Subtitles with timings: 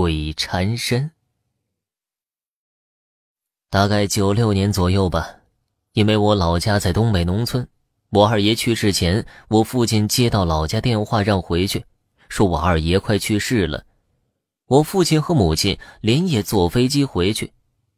[0.00, 1.10] 鬼缠身。
[3.68, 5.28] 大概九六年左右吧，
[5.92, 7.66] 因为我老家在东北农村，
[8.10, 11.84] 我二爷去世前，我父亲接到老家电话让回去，
[12.28, 13.84] 说我二爷快去世了。
[14.66, 17.52] 我父亲和母亲连夜坐飞机回去，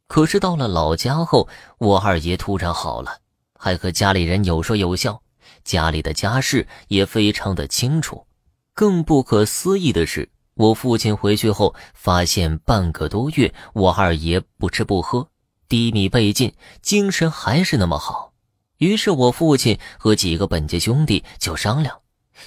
[0.07, 3.19] 可是到了老家后，我二爷突然好了，
[3.59, 5.23] 还和家里人有说有笑，
[5.65, 8.27] 家里的家事也非常的清楚。
[8.73, 10.31] 更不可思议的是，
[10.61, 15.27] 我父亲回去后发现半个多月，我二爷不吃不喝。
[15.71, 18.35] 低迷背尽，精神还是那么好。
[18.77, 21.99] 于是我父亲和几个本家兄弟就商量，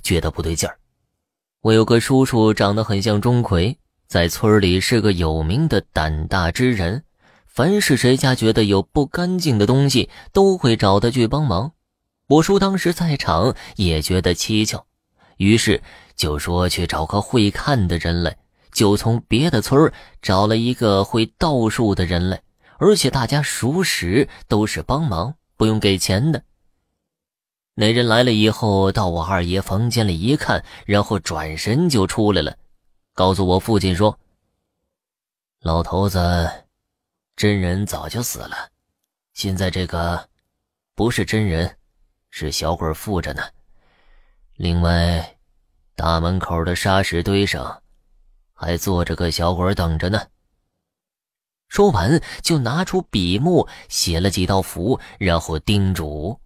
[0.04, 0.78] 觉得不对劲儿。
[1.62, 7.06] 我有个叔叔长得很像钟馗，在村里是个有名的胆大之人，
[7.48, 11.72] 凡是谁家觉得有不干净的东西，都会找他去帮忙。
[12.28, 14.86] 我叔当时在场，也觉得蹊跷，
[15.38, 15.82] 于是
[16.16, 18.38] 就说去找个会看的人来，
[18.72, 19.92] 就从别的村
[20.22, 22.42] 找了一个会道术的人来。
[22.80, 26.44] 而且大家熟识，都是帮忙，不用给钱的。
[27.76, 32.58] 那人来了以后，到我二爷房间里一看，然后转身就出来了，
[33.14, 34.20] 告诉我父亲说
[35.62, 36.52] ：“老头子，
[37.36, 38.70] 真人早就死了，
[39.34, 40.28] 现在这个
[40.94, 41.78] 不是真人，
[42.30, 43.44] 是小鬼附着呢。
[44.56, 45.33] 另外，
[45.96, 47.82] 大门口的沙石堆上
[48.54, 50.22] 还坐着个小鬼等着呢。”
[51.70, 56.40] 说完，就拿出笔墨写了几道符，然后叮嘱：“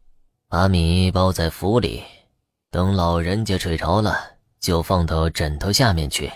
[0.48, 2.02] 把米包在符里，
[2.72, 4.18] 等老人家睡着了，
[4.62, 6.32] 就放到枕头下面去。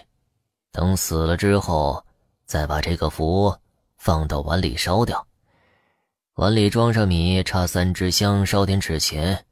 [0.73, 2.05] 等死了之后，
[2.45, 3.55] 再把这个符
[3.97, 5.25] 放到碗里烧掉。
[6.35, 9.45] 碗里装上米，插三支香，烧点纸钱，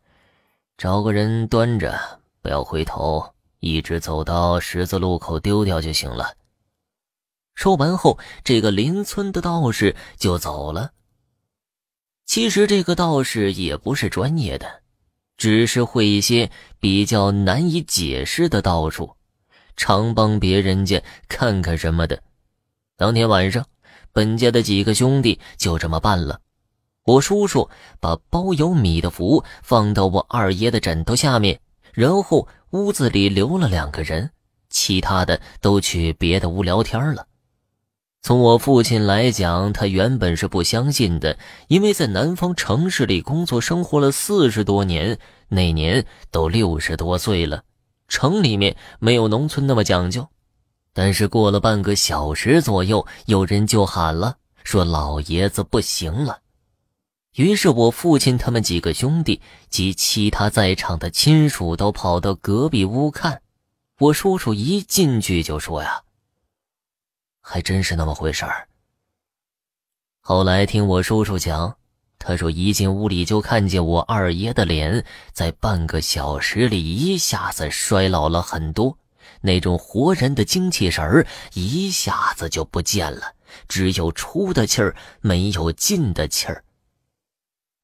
[0.77, 1.97] 找个人端着，
[2.41, 6.35] 不要回头，一直走到十字路口丢掉就行了。”
[7.55, 10.91] 说完后，这个邻村的道士就走了。
[12.25, 14.81] 其实这个道士也不是专业的，
[15.36, 16.49] 只是会一些
[16.80, 19.15] 比较难以解释的道术，
[19.75, 22.21] 常帮别人家看看什么的。
[22.95, 23.65] 当天晚上，
[24.14, 26.39] 本家的几个兄弟就这么办了。
[27.03, 27.69] 我叔叔
[27.99, 31.59] 把包有米的符放到我二爷的枕头下面，
[31.93, 34.31] 然后屋子里留了两个人，
[34.69, 37.25] 其他的都去别的屋聊天了。
[38.21, 41.37] 从我父亲来讲，他原本是不相信的，
[41.67, 47.63] 因为在南方城市里工作生活了四十多年，那年都六十多岁了，
[48.07, 50.27] 城里面没有农村那么讲究。
[50.93, 56.39] 但是过了半个小时左右，有人就喊了，说老爷子不行了。
[57.36, 63.42] 于是我父亲他们几个兄弟及其他在场的亲属都跑到隔壁屋看。
[64.00, 66.02] 我叔叔一进去就说呀。
[67.42, 68.67] 还真是那么回事儿。
[70.22, 71.76] 后来听我叔叔讲，
[72.17, 78.98] 他说一进屋里就看见我二爷的脸，在半个小时里一下子衰老了很多，
[79.42, 83.34] 那种活人的精气神儿一下子就不见了，
[83.67, 86.64] 只有出的气儿，没有进的气儿。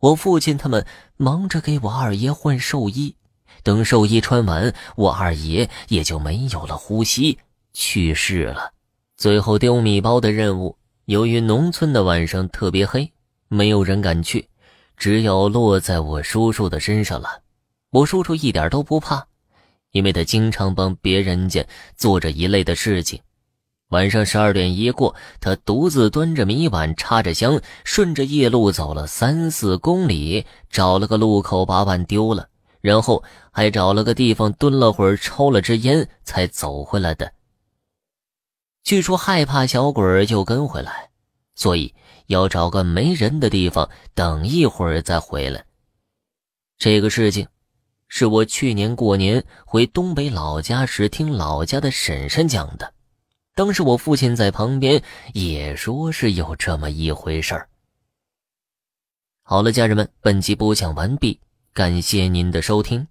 [0.05, 0.85] 我父亲他们
[1.17, 3.15] 忙着给我二爷换寿衣，
[3.63, 7.39] 等寿衣穿完，我二爷也就没有了呼吸，
[7.73, 8.71] 去世了。
[9.17, 13.11] 最后丢米包的任务，由于农村的晚上特别黑，
[13.47, 14.47] 没有人敢去，
[14.95, 17.41] 只有落在我叔叔的身上了。
[17.89, 19.25] 我叔叔一点都不怕，
[19.89, 21.65] 因为他经常帮别人家
[21.97, 23.19] 做着一类的事情。
[23.89, 32.49] 晚上十二点一过，他独自端着米碗，插着香，顺着夜路走了三四公里，找了个路口把碗丢了，
[32.81, 37.31] 然后还找了个地方蹲了会儿，抽了支烟，才走回来的。
[38.83, 41.09] 据说害怕小鬼就跟回来，
[41.53, 41.93] 所以
[42.25, 45.63] 要找个没人的地方等一会儿再回来。
[46.79, 47.47] 这个事情
[48.07, 52.93] 是我去年过年回东北老家时听老家的婶婶讲的，
[53.55, 55.01] 当时我父亲在旁边
[55.33, 57.69] 也说是有这么一回事儿。
[59.43, 61.39] 好了，家人们，本集播讲完毕，
[61.73, 63.07] 感谢您的收听。